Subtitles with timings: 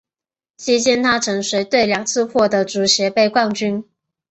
[0.57, 3.87] 期间她曾随队两次夺得足协杯冠军。